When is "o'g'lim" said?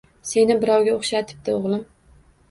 1.59-1.85